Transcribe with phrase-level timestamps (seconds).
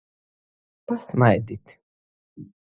[0.87, 1.65] Pasmaidit!...